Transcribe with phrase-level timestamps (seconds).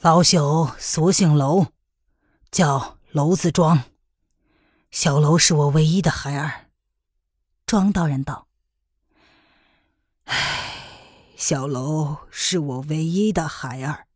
[0.00, 1.66] 老朽俗姓娄，
[2.52, 3.82] 叫娄子庄。
[4.92, 6.66] 小娄是我唯一的孩儿。
[7.66, 8.46] 庄道人道
[10.26, 10.36] ：“唉，
[11.36, 14.06] 小娄是我唯一的孩儿，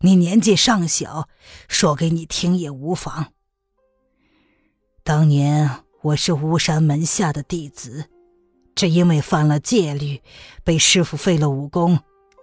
[0.00, 1.28] 你年纪尚小，
[1.68, 3.32] 说给你听也无妨。
[5.04, 8.10] 当年我是巫山门下的弟子，
[8.74, 10.20] 只因为犯了戒律，
[10.64, 12.00] 被师傅废了武功，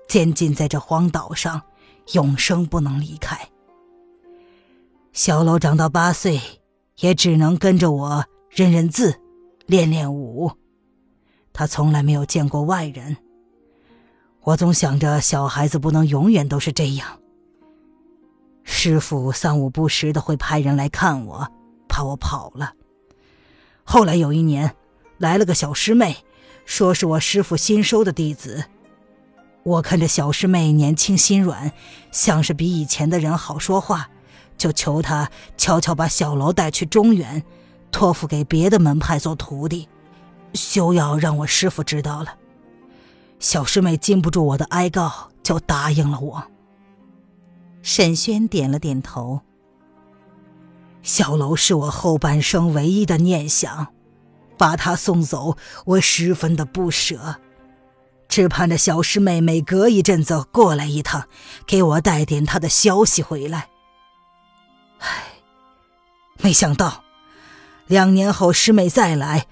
[0.07, 1.63] 监禁在这荒岛上。”
[2.13, 3.37] 永生不能离开。
[5.13, 6.39] 小楼长到八岁，
[6.99, 9.19] 也只能跟着我认认字，
[9.65, 10.51] 练练武。
[11.53, 13.17] 他从来没有见过外人。
[14.43, 17.19] 我总想着小孩子不能永远都是这样。
[18.63, 21.47] 师傅三五不时的会派人来看我，
[21.87, 22.73] 怕我跑了。
[23.83, 24.75] 后来有一年，
[25.17, 26.15] 来了个小师妹，
[26.65, 28.63] 说是我师傅新收的弟子。
[29.63, 31.71] 我看着小师妹年轻心软，
[32.11, 34.09] 像是比以前的人好说话，
[34.57, 37.43] 就求她悄悄把小楼带去中原，
[37.91, 39.87] 托付给别的门派做徒弟，
[40.53, 42.35] 休要让我师傅知道了。
[43.39, 46.43] 小师妹禁不住我的哀告，就答应了我。
[47.83, 49.41] 沈轩点了点头。
[51.03, 53.87] 小楼是我后半生唯一的念想，
[54.57, 57.35] 把他送走，我十分的不舍。
[58.31, 61.27] 只盼着小师妹每隔一阵子过来一趟，
[61.67, 63.67] 给我带点她的消息回来。
[64.99, 65.33] 唉，
[66.37, 67.03] 没想到
[67.87, 69.47] 两年后师妹再来，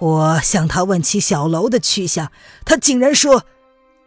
[0.00, 2.32] 我向她问起小楼的去向，
[2.66, 3.44] 她竟然说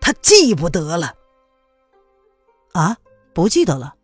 [0.01, 1.13] 她记不得了。
[2.73, 2.97] 啊，
[3.33, 3.95] 不记得了？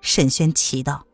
[0.00, 1.06] 沈轩奇道：“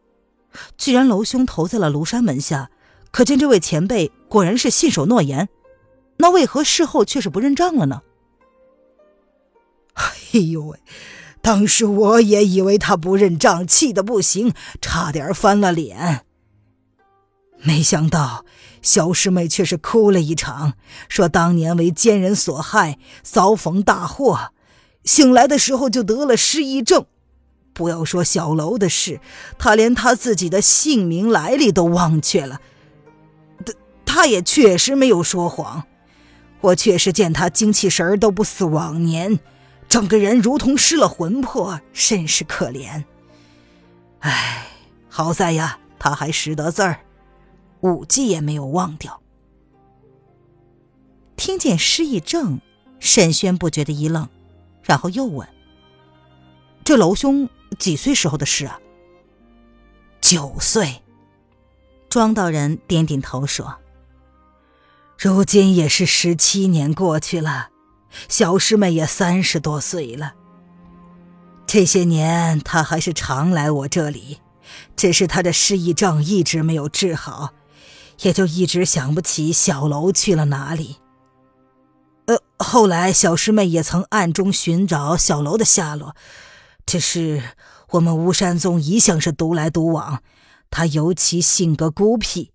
[0.78, 2.70] 既然楼兄投在了庐山门下，
[3.10, 5.50] 可见这位前辈果然是信守诺言，
[6.16, 8.00] 那为何事后却是不认账了呢？”
[10.32, 10.78] 哎呦喂！
[11.42, 16.24] 当时我也以为他不认账，气得不行，差点翻了脸。
[17.62, 18.44] 没想到
[18.82, 20.74] 小师妹却是哭了一场，
[21.08, 24.52] 说当年为奸人所害，遭逢大祸，
[25.04, 27.06] 醒来的时候就得了失忆症。
[27.72, 29.20] 不要说小楼的事，
[29.58, 32.60] 他连他自己的姓名来历都忘却了。
[33.64, 33.72] 他
[34.04, 35.84] 他也确实没有说谎，
[36.60, 39.38] 我确实见他精气神都不似往年。
[39.90, 43.02] 整个人如同失了魂魄，甚是可怜。
[44.20, 44.66] 唉，
[45.08, 47.00] 好在呀，他还识得字儿，
[47.80, 49.20] 武技也没有忘掉。
[51.34, 52.60] 听见失忆症，
[53.00, 54.28] 沈轩不觉得一愣，
[54.84, 55.48] 然后又问
[56.84, 58.80] ：“这娄兄几岁时候的事啊？”
[60.22, 61.02] 九岁。
[62.08, 63.78] 庄道人点点头说
[65.18, 67.69] ：“如今也是十七年过去了。”
[68.28, 70.34] 小师妹也三十多岁了。
[71.66, 74.38] 这些年，她还是常来我这里，
[74.96, 77.50] 只是她的失忆症一直没有治好，
[78.22, 80.96] 也就一直想不起小楼去了哪里。
[82.26, 86.16] 呃，后来小师妹也曾暗中寻找小楼的下落，
[86.84, 87.42] 只是
[87.90, 90.22] 我们巫山宗一向是独来独往，
[90.70, 92.50] 他尤其性格孤僻，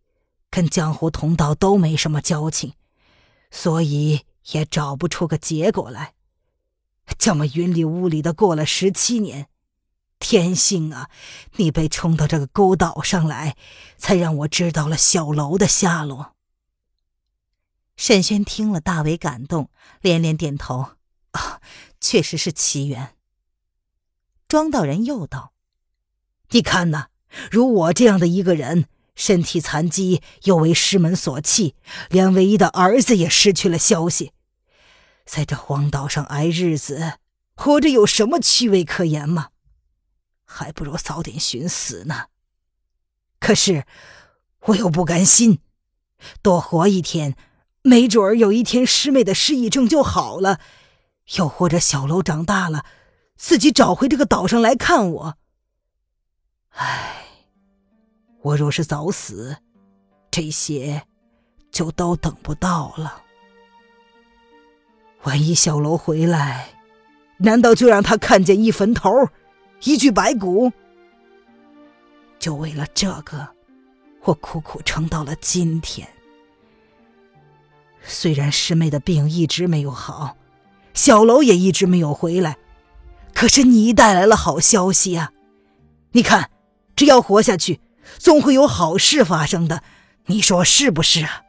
[0.52, 2.74] 跟江湖同道都没什么交情，
[3.50, 4.22] 所以。
[4.51, 6.13] 也找不出个结果来，
[7.17, 9.50] 这么云里雾里的过了十七年，
[10.19, 11.09] 天幸啊，
[11.56, 13.57] 你被冲到这个孤岛上来，
[13.97, 16.35] 才让我知道了小楼的下落。
[17.97, 19.69] 沈轩听了大为感动，
[20.01, 20.91] 连连点头
[21.31, 21.62] ：“啊，
[22.00, 23.15] 确实是奇缘。”
[24.48, 25.53] 庄道人又道
[26.51, 27.07] ：“你看呐，
[27.50, 28.88] 如我这样的一个人。”
[29.18, 31.75] 身体残疾，又为师门所弃，
[32.09, 34.33] 连唯一的儿子也失去了消息，
[35.25, 37.19] 在这荒岛上挨日子，
[37.56, 39.50] 活着有什么趣味可言吗？
[40.45, 42.27] 还不如早点寻死呢。
[43.39, 43.86] 可是
[44.68, 45.60] 我又不甘心，
[46.42, 47.36] 多活一天，
[47.81, 50.60] 没准儿有一天师妹的失忆症就好了，
[51.38, 52.86] 又或者小楼长大了，
[53.36, 55.38] 自己找回这个岛上来看我。
[56.69, 57.12] 唉。
[58.42, 59.57] 我若是早死，
[60.30, 61.07] 这些
[61.72, 63.24] 就都等不到了。
[65.25, 66.69] 万一小楼回来，
[67.38, 69.30] 难道就让他看见一坟头，
[69.83, 70.72] 一具白骨？
[72.38, 73.48] 就为了这个，
[74.24, 76.07] 我苦苦撑到了今天。
[78.04, 80.38] 虽然师妹的病一直没有好，
[80.94, 82.57] 小楼也一直没有回来，
[83.33, 85.31] 可是你带来了好消息啊！
[86.12, 86.51] 你看，
[86.95, 87.81] 只要活下去，
[88.19, 89.81] 总会有好事发生的。
[90.27, 91.42] 你说是不是啊？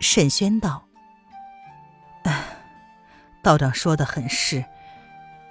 [0.00, 0.85] 沈轩道：“，
[3.46, 4.64] 道长说的很是，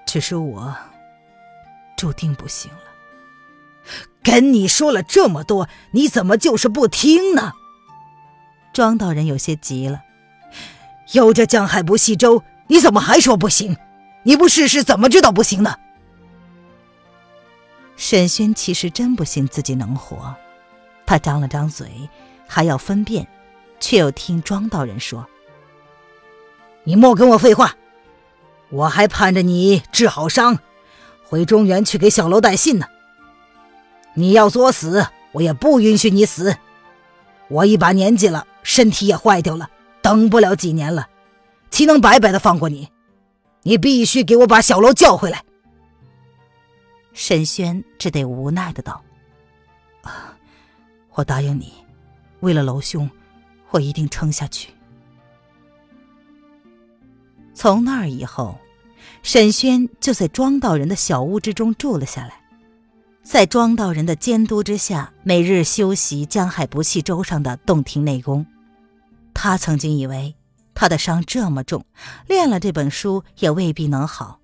[0.05, 0.75] 只是我
[1.95, 2.79] 注定不行了。
[4.21, 7.53] 跟你说了这么多，你怎么就是不听呢？”
[8.75, 10.03] 庄道人有些急了
[11.13, 13.77] ：“有这江海不系舟，你怎么还说不行？
[14.23, 15.77] 你不试试怎么知道不行呢？”
[17.95, 20.35] 沈轩其实真不信自己能活，
[21.05, 22.09] 他张了张嘴，
[22.45, 23.25] 还要分辨。
[23.79, 25.25] 却又听庄道人说
[26.83, 27.73] ：“你莫跟我废话，
[28.69, 30.59] 我还盼着你治好伤，
[31.23, 32.87] 回中原去给小楼带信呢。
[34.13, 36.55] 你要作死，我也不允许你死。
[37.47, 39.69] 我一把年纪了，身体也坏掉了，
[40.01, 41.07] 等不了几年了，
[41.69, 42.89] 岂能白白的放过你？
[43.63, 45.43] 你必须给我把小楼叫回来。”
[47.13, 49.01] 沈轩只得无奈的道
[50.03, 50.35] ：“啊，
[51.13, 51.73] 我答应你，
[52.39, 53.09] 为了楼兄。”
[53.71, 54.69] 我一定撑下去。
[57.65, 58.59] 从那儿以后，
[59.23, 62.43] 沈轩就在庄道人的小屋之中住了下来，
[63.23, 68.45] 在庄道人的监督之下，每日修习江海不系舟上的洞庭内功。
[69.33, 70.35] 他曾经以为
[70.75, 71.83] 他的伤这么重，
[72.27, 74.37] 练了这本书也未必能好，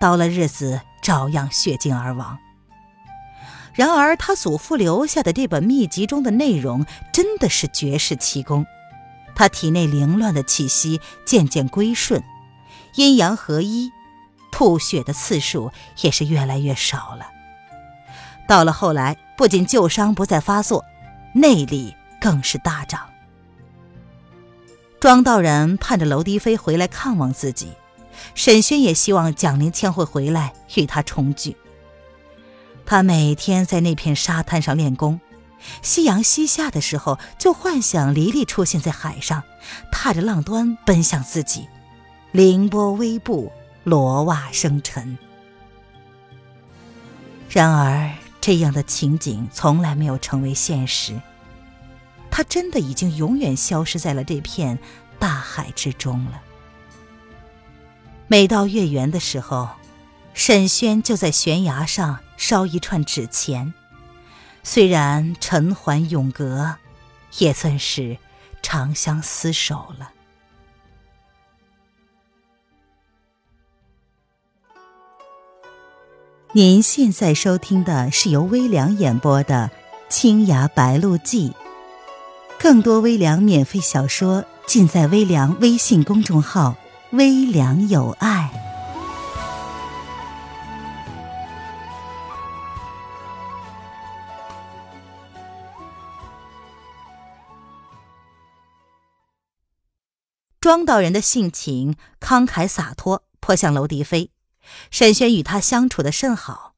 [0.00, 2.38] 到了日子照样血尽而亡。
[3.74, 8.64] 然而他祖父留下的这本秘籍中的内容，真的是绝世奇功。
[9.34, 12.22] 他体内凌乱的气息渐渐归顺，
[12.94, 13.90] 阴阳合一，
[14.50, 15.70] 吐血的次数
[16.02, 17.26] 也是越来越少了。
[18.48, 20.84] 到了后来，不仅旧伤不再发作，
[21.34, 23.08] 内力更是大涨。
[25.00, 27.72] 庄道人盼着娄迪飞回来看望自己，
[28.34, 31.56] 沈轩也希望蒋灵谦会回来与他重聚。
[32.84, 35.20] 他每天在那片沙滩上练功。
[35.82, 39.42] 夕阳西下的时候，就幻想黎黎出现在海上，
[39.92, 41.68] 踏着浪端奔向自己，
[42.32, 43.50] 凌波微步，
[43.84, 45.16] 罗袜生尘。
[47.48, 51.18] 然而，这样的情景从来没有成为现实。
[52.30, 54.78] 他真的已经永远消失在了这片
[55.18, 56.42] 大海之中了。
[58.26, 59.70] 每到月圆的时候，
[60.34, 63.72] 沈轩就在悬崖上烧一串纸钱。
[64.62, 66.76] 虽然尘寰永隔，
[67.38, 68.18] 也算是
[68.62, 70.12] 长相厮守了。
[76.54, 79.70] 您现在收听的是由微凉演播的
[80.08, 81.50] 《青崖白鹿记》，
[82.58, 86.74] 更多微凉免费小说尽在微凉微信公众号
[87.12, 88.50] “微凉有爱”。
[100.58, 104.30] 庄道人的性情慷慨洒脱，颇像娄迪飞。
[104.90, 106.74] 沈轩与他相处的甚好。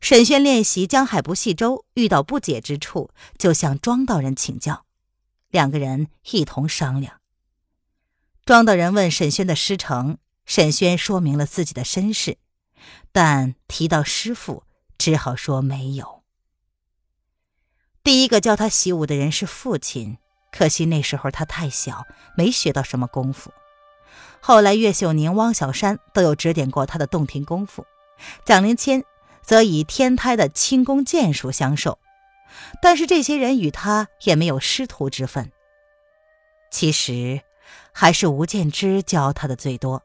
[0.00, 4.84] 沈轩练习江海不系舟，遇到不解之处，就向庄道人请教，
[5.48, 7.20] 两个人一同商量。
[8.44, 12.36] 庄道人问沈轩的师承，沈轩说明了自己的身世，
[13.12, 14.64] 但提到师傅，
[14.98, 16.22] 只好说没有。
[18.02, 20.18] 第一个教他习武的人是父亲。
[20.52, 22.06] 可惜那时候他太小，
[22.36, 23.52] 没学到什么功夫。
[24.40, 27.86] 后来岳秀宁、汪小山都有指点过他的洞庭功夫，
[28.44, 29.04] 蒋灵谦
[29.42, 31.98] 则以天胎的轻功剑术相授。
[32.80, 35.50] 但是这些人与他也没有师徒之分。
[36.70, 37.40] 其实
[37.92, 40.02] 还是吴建之教他的最多。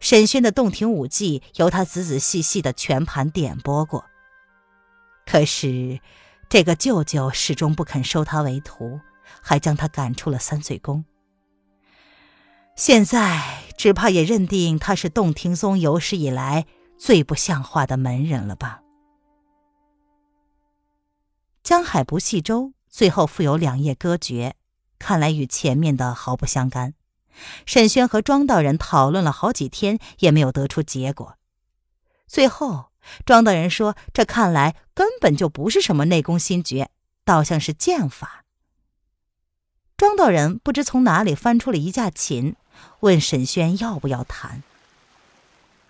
[0.00, 4.04] 沈轩的洞庭武技由他仔仔细细的全盘点拨过。
[5.26, 6.00] 可是
[6.48, 9.00] 这个舅舅始终不肯收他为徒。
[9.42, 11.04] 还将他赶出了三岁宫。
[12.76, 16.66] 现在只怕也认定他是洞庭宗有史以来
[16.98, 18.82] 最不像话的门人了吧？
[21.62, 24.56] 江海不系舟，最后复有两页歌诀，
[24.98, 26.92] 看来与前面的毫不相干。
[27.64, 31.36] 沈轩和庄道人讨论了好几天，也没有得出结果。
[32.26, 32.90] 最后，
[33.24, 36.90] 庄道人说：“这看来根本就不是什么内功心诀，
[37.24, 38.44] 倒像是剑法。”
[39.96, 42.54] 庄道人不知从哪里翻出了一架琴，
[43.00, 44.62] 问沈轩要不要弹。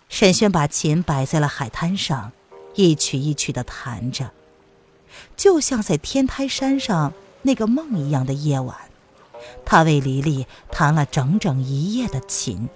[0.09, 2.31] 沈轩把琴摆在了海滩上，
[2.75, 4.31] 一曲一曲的弹着，
[5.35, 8.77] 就像在天台山上那个梦一样的夜晚。
[9.65, 12.69] 他为黎黎弹了整整一夜的琴，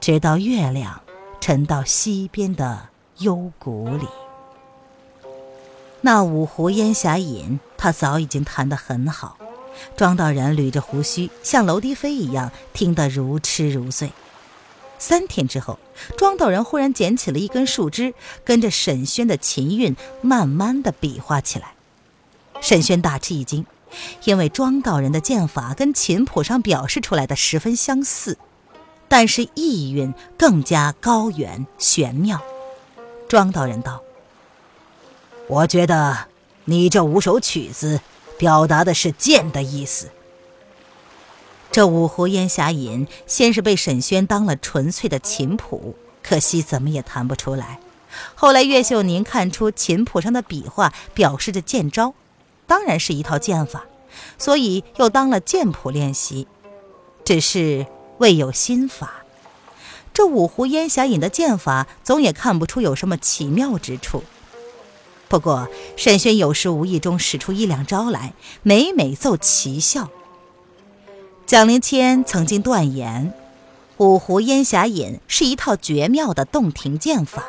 [0.00, 1.02] 直到月亮
[1.40, 4.06] 沉到西边的幽谷里。
[6.00, 9.36] 那五湖烟霞引，他早已经弹得很好。
[9.96, 14.12] 庄道人捋着胡须，像楼低飞一样听得如痴如醉。
[14.98, 15.78] 三天之后，
[16.16, 21.74] 庄道人忽然捡起了一根树枝，跟着沈轩的琴韵慢慢的比划起来。
[22.60, 23.64] 沈轩大吃一惊，
[24.24, 28.36] 因为庄道人的剑法跟琴谱上表示出来的十分相似，
[29.06, 32.40] 但是意韵更加高远玄妙。
[33.28, 34.02] 庄道人道。
[35.46, 36.26] 我觉得
[36.64, 38.00] 你这五首曲子
[38.38, 40.08] 表达的是剑的意思。
[41.70, 47.78] 这五湖烟霞引先是被沈轩当了纯粹的琴谱，可惜怎么也弹不出来。
[48.34, 52.14] 后来岳秀宁看出琴谱上的笔画表示着剑招，
[52.66, 53.84] 当然是一套剑法，
[54.38, 56.48] 所以又当了剑谱练习，
[57.24, 59.24] 只是未有心法。
[60.14, 64.24] 这五湖烟霞引的剑法总也看不出有什么奇妙之处。
[65.28, 68.32] 不过，沈轩有时无意中使出一两招来，
[68.62, 70.08] 每每奏奇效。
[71.46, 73.32] 蒋灵谦曾经断言，
[73.98, 77.44] 五湖烟霞引是一套绝妙的洞庭剑法，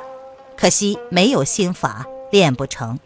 [0.58, 3.00] 可惜没有心法，练不成。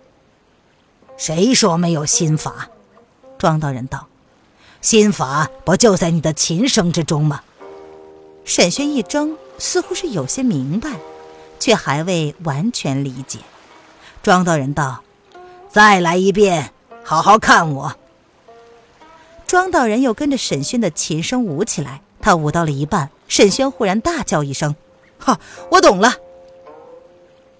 [1.17, 2.69] 谁说没有心法？
[3.37, 4.07] 庄道人道
[4.81, 7.41] ：“心法不就在你的琴声之中吗？”
[8.43, 10.97] 沈轩一怔，似乎是有些明白，
[11.59, 13.39] 却还未完全理解。
[14.23, 15.03] 庄道人道
[15.69, 16.71] ：“再来一遍，
[17.03, 17.93] 好好看我。”
[19.45, 22.01] 庄道人又跟着沈轩的琴声舞起来。
[22.21, 24.77] 他舞到了一半，沈轩忽然大叫一声
[25.19, 26.13] ：“哈，我懂了！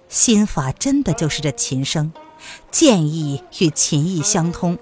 [0.07, 2.13] 心法真的就是这琴声，
[2.71, 4.79] 剑意与琴意相通。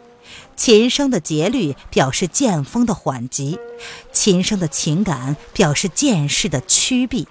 [0.55, 3.57] 琴声的节律表示剑锋的缓急，
[4.11, 7.27] 琴声的情感表示剑势的曲臂。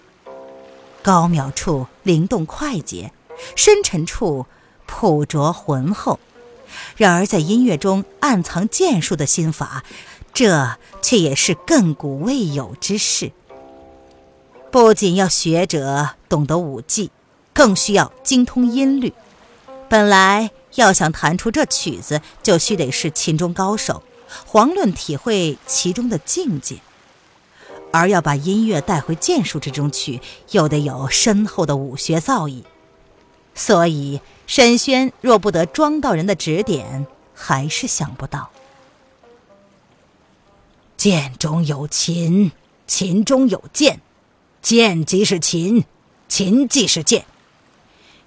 [1.03, 3.13] 高妙处灵动快捷。”
[3.57, 4.47] 深沉处
[4.87, 6.19] 朴拙浑厚，
[6.97, 9.85] 然而在音乐中暗藏剑术的心法，
[10.33, 13.33] 这却也是亘古未有之事。
[14.71, 17.11] 不仅要学者懂得武技，
[17.53, 19.13] 更需要精通音律。
[19.89, 24.05] 本来要想弹出这曲子，就须得是琴中高手，
[24.53, 26.77] 遑论体会其中的境界；
[27.91, 30.21] 而要把音乐带回剑术之中去，
[30.53, 32.63] 又得有深厚的武学造诣。
[33.55, 38.51] 所以，沈轩若不得庄道人的指点，还是想不到。
[40.97, 42.53] 剑中有琴，
[42.87, 44.01] 琴中有剑，
[44.61, 45.85] 剑即是琴，
[46.29, 47.25] 琴即是剑，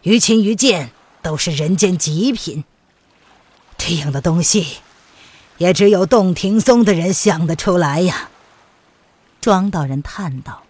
[0.01, 2.63] 于琴于剑都是人间极品。
[3.77, 4.77] 这样的东西，
[5.57, 8.29] 也只有洞庭松的人想得出来呀。
[9.39, 10.62] 庄道人叹道。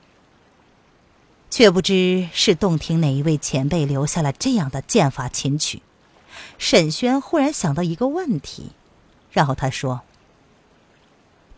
[1.53, 5.83] 却不知是洞庭哪一位前辈留下了这样的剑法琴曲。
[6.57, 8.71] 沈轩忽然想到一个问题，
[9.29, 10.01] 然后他说：“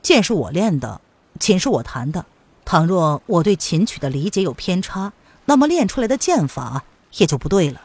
[0.04, 1.00] 剑是我练的，
[1.40, 2.26] 琴是我弹的。
[2.66, 5.14] 倘若我对琴曲的理解有偏差，
[5.46, 6.84] 那么练出来的剑法
[7.14, 7.80] 也就不对了。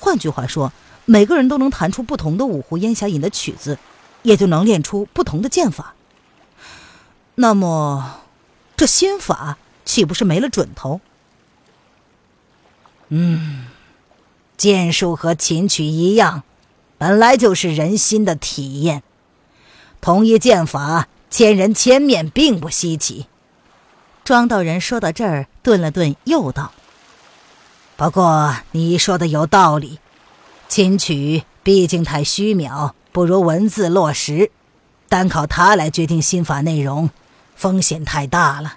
[0.00, 0.72] 换句话说，
[1.04, 3.78] 每个人都能弹出不同的五湖烟霞引的曲子，
[4.22, 5.94] 也就能练出不同的剑法。
[7.36, 8.22] 那么，
[8.76, 11.00] 这心法岂不是没了准头？”
[13.14, 13.66] 嗯，
[14.56, 16.44] 剑术和琴曲一样，
[16.96, 19.02] 本来就是人心的体验。
[20.00, 23.26] 同一剑法，千人千面，并不稀奇。
[24.24, 26.72] 庄道人说到这儿，顿了顿，又道
[27.96, 29.98] ：“不过你说的有道理，
[30.68, 34.50] 琴曲毕竟太虚渺，不如文字落实。
[35.10, 37.10] 单靠它来决定心法内容，
[37.54, 38.76] 风险太大了。”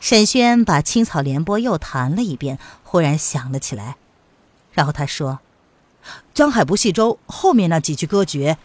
[0.00, 3.96] 沈轩把《青草连波》又弹了一遍，忽然想了起来，
[4.72, 5.40] 然后他说
[6.32, 8.56] ：“江海不系舟，后面那几句歌诀，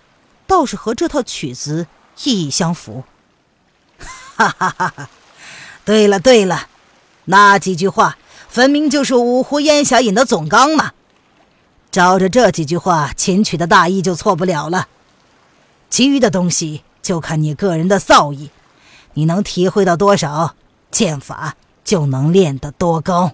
[0.48, 1.88] 倒是和这套曲子
[2.24, 3.04] 意义相符。
[4.36, 5.10] ”哈哈哈哈！
[5.84, 6.70] 对了对了，
[7.26, 10.94] 那几句话分明就是五湖烟霞引的总纲嘛。
[11.92, 14.88] 照着这几句话，琴曲的大意就错不了了。
[15.90, 18.50] 其余的东西就看你个人的造诣，
[19.14, 20.56] 你能体会到多少？
[20.96, 23.34] 剑法就能练得多高。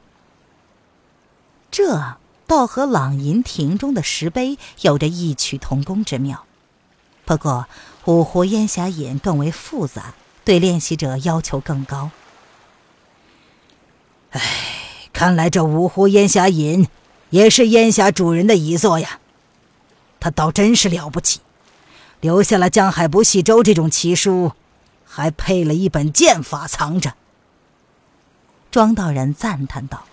[1.70, 2.15] 这
[2.48, 6.46] 倒和朗吟亭中的石碑有着异曲同工之妙。
[7.24, 7.68] 不过
[8.06, 12.10] 五湖烟霞引更为复杂，对练习者要求更高。
[14.32, 14.41] 唉，
[15.13, 16.88] 看来这五湖烟霞引
[17.30, 19.20] 也是烟霞主人的遗作呀。
[20.20, 21.41] 他倒真是了不起，
[22.22, 24.53] 留下了江海不系舟这种奇书，
[25.06, 27.13] 还配了一本剑法藏着。
[28.72, 30.06] 庄道人赞叹道。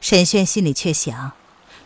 [0.00, 1.32] 沈轩心里却想，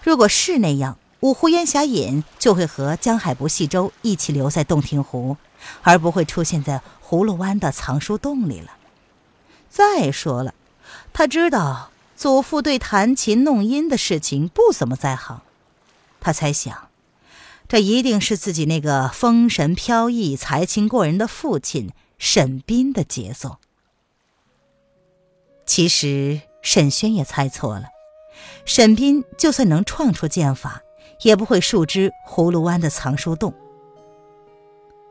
[0.02, 5.36] 如果是那样，五湖烟霞引就会和江海不系舟一起留在洞庭湖，
[5.82, 8.72] 而不会出现在葫芦湾的藏书洞里了。
[9.68, 10.54] 再说了，
[11.12, 15.42] 他知道祖父对弹琴弄音的事情不怎么在行，
[16.20, 16.88] 他猜想。
[17.68, 23.58] 这一定是自己那个风神飘逸、才情过人的父亲沈斌的杰作。
[25.66, 27.88] 其实沈轩也猜错了，
[28.64, 30.82] 沈斌就算能创出剑法，
[31.22, 33.52] 也不会熟知葫芦湾的藏书洞。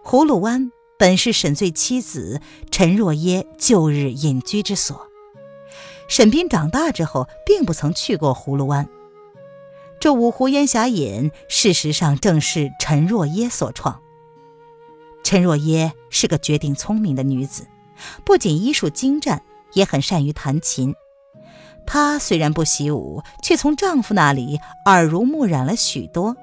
[0.04, 2.40] 葫芦湾本是沈醉妻子
[2.72, 5.08] 陈若耶旧日隐居之所，
[6.08, 8.88] 沈斌长大之后并不曾去过葫芦湾。
[10.00, 14.02] 这五湖烟霞引，事实上正是陈若耶所创。
[15.24, 17.66] 陈若耶是个绝顶聪明的女子，
[18.24, 19.42] 不仅医术精湛，
[19.76, 20.96] 也很善于弹琴。
[21.86, 26.36] 她虽然不习武，却从丈夫那里耳濡目染了许多，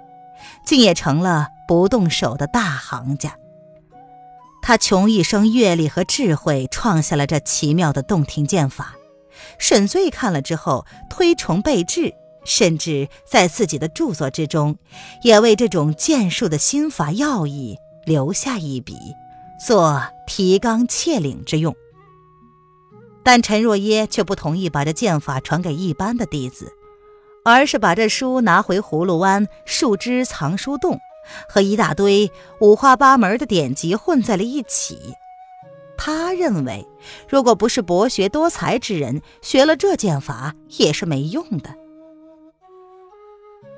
[0.65, 3.37] 竟也成了不动手的大行家。
[4.63, 8.95] 她穷一生阅历和智慧，创下了这奇妙的洞庭剑法。
[9.59, 12.15] 沈醉看了之后，推崇备至。
[12.45, 14.77] 甚至在自己的著作之中，
[15.23, 18.97] 也为这种剑术的心法要义留下一笔，
[19.65, 21.73] 做提纲挈领之用。
[23.23, 26.73] 但陈若耶却不同意把这剑法传给一般的弟子，
[27.45, 30.99] 而是把这书拿回葫芦湾树枝藏书洞，
[31.49, 35.15] 和一大堆五花八门的典籍混在了一起。
[35.97, 36.85] 他认为，
[37.29, 41.75] 如果不是博学多才之人，学了这剑法也是没用的。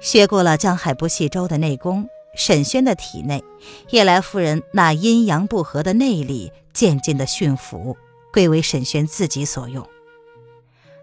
[0.01, 3.45] 学过了江海不系舟的内功，沈轩的体内，
[3.91, 7.97] 叶来夫人那阴阳不和的内力渐渐的驯服，
[8.35, 9.89] 归为沈轩自己所用。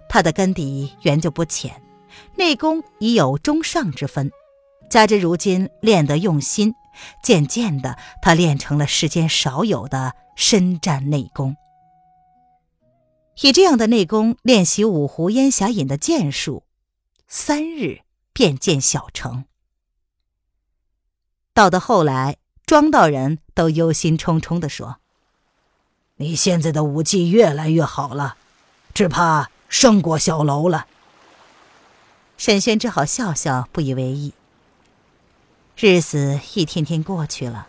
[0.10, 1.82] 他的根底原就不浅，
[2.36, 4.30] 内功已有中上之分，
[4.90, 6.76] 加之如今练得用心，
[7.24, 11.56] 渐渐的，他练成了世间少有的深战内功。
[13.42, 16.66] 以这样的内功练习五湖烟霞引的剑术，
[17.28, 18.02] 三日。
[18.34, 19.44] 便见小成。
[21.54, 25.01] 到的后来，庄道人都忧心忡忡地说
[26.22, 28.36] ：“你现在的武技越来越好了，
[28.94, 30.86] 只怕胜过小楼了。”
[32.38, 34.34] 沈轩只好笑笑，不以为意。
[35.76, 37.68] 日子一天天过去了，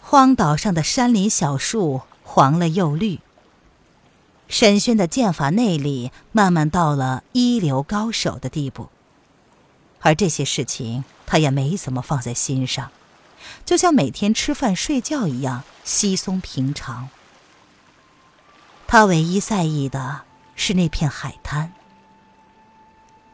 [0.00, 3.20] 荒岛上的山林小树黄了又绿。
[4.48, 8.88] 沈轩的剑法内力慢慢到了一流高手的地步。
[10.00, 12.90] 而这些事情，他也没怎么放在心上，
[13.64, 17.08] 就像每天吃饭睡觉一样稀松平常。
[18.86, 20.22] 他唯一在意的
[20.54, 21.72] 是那片海滩。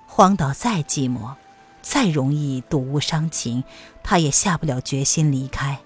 [0.07, 1.35] 荒岛再寂寞，
[1.81, 3.65] 再容易睹物伤情，
[4.03, 5.79] 他也下不了决心离开。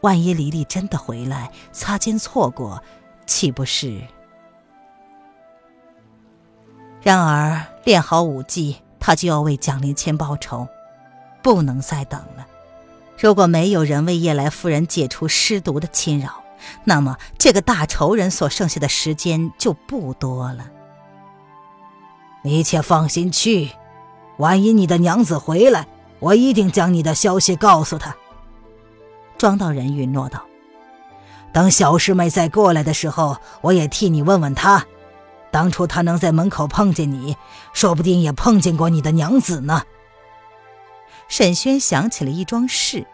[0.00, 2.82] 万一黎黎真的回来，擦肩错过，
[3.26, 4.00] 岂不是？
[7.02, 8.76] 然而练好武技。
[9.06, 10.66] 他就要为蒋灵谦报仇，
[11.42, 12.46] 不能再等了。
[13.18, 16.42] 如果没有人为叶来夫人解除尸毒的侵扰，
[16.84, 20.66] 那么这个大仇人所剩下的时间就不多了。
[22.42, 23.70] 你且放心去，
[24.38, 25.86] 万一你的娘子回来，
[26.18, 28.14] 我一定将你的消息告诉她。
[29.38, 30.44] 庄道人允诺道
[31.52, 34.86] ：“等小师妹再过来的时候，我也替你问问她。”
[35.50, 37.36] 当初她能在门口碰见你，
[37.72, 39.82] 说不定也碰见过你的娘子呢。
[41.28, 43.06] 沈轩想起了一桩事，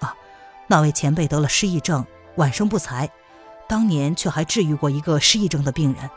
[0.00, 0.14] 啊，
[0.66, 2.04] 那位前辈得了失忆症，
[2.40, 3.10] 晚生不才，
[3.68, 6.08] 当年却还治愈过一个失忆症的病人。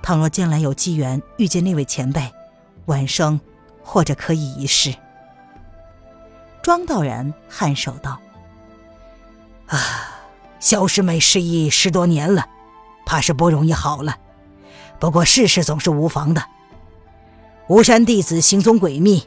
[0.00, 2.32] 倘若将来有机缘遇见那位前辈，
[2.86, 3.40] 晚生
[3.82, 4.94] 或者可以一试。
[6.62, 8.20] 庄道人颔首道
[9.66, 9.78] ：“啊，
[10.60, 12.46] 萧师妹失忆十多年了，
[13.04, 14.16] 怕是不容易好了。”
[15.00, 16.44] 不过试试总是无妨的。
[17.68, 19.26] 巫山弟子行踪诡秘，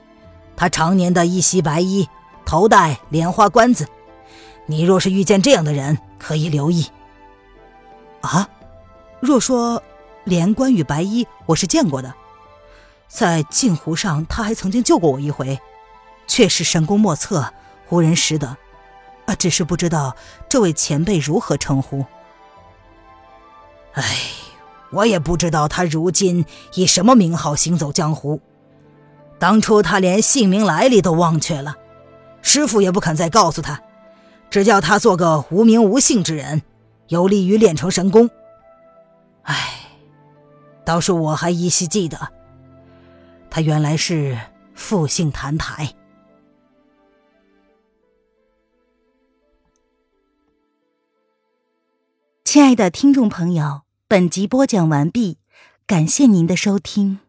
[0.55, 2.07] 他常年的一袭白衣，
[2.45, 3.85] 头戴莲花冠子。
[4.71, 6.87] 你若是遇见这样的人，可以留意。
[8.21, 8.47] 啊，
[9.19, 9.83] 若说
[10.23, 12.13] 连冠与白衣，我是见过的，
[13.09, 15.59] 在镜湖上他还曾经救过我一回，
[16.25, 17.53] 确实神功莫测，
[17.89, 18.55] 无人识得。
[19.25, 20.15] 啊，只是不知道
[20.47, 22.05] 这位前辈如何称呼。
[23.95, 24.03] 哎，
[24.89, 28.39] 我也不知道他如今以什么名号行走江湖。
[29.37, 31.75] 当初他连姓名来历都忘却了，
[32.41, 33.81] 师傅也不肯再告诉他，
[34.51, 36.61] 只叫他做个无名无姓之人，
[37.07, 38.29] 有利于练成神功。
[39.43, 39.55] 哎，
[40.83, 42.19] 倒是我还依稀记得，
[43.49, 44.37] 他原来是
[44.75, 45.95] 复姓谭台。
[52.43, 55.37] 亲爱的听众朋友，本集播讲完毕，
[55.87, 57.19] 感谢您的收听。